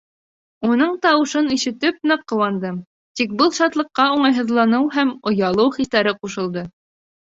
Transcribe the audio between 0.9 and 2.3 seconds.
тауышын ишетеп ныҡ